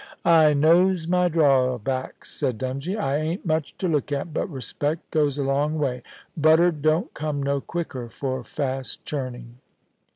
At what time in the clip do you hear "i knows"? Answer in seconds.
0.25-1.07